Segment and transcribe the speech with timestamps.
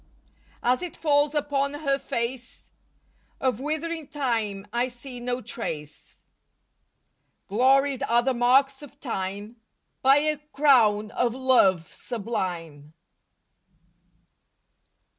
[0.63, 2.71] As it falls upon her face
[3.39, 6.23] Of withering time I see no trace.
[7.47, 9.57] Gloried are the marks of time
[10.01, 12.93] By a crown of love sublime.